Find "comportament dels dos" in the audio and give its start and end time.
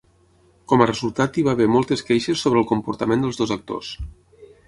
2.73-3.53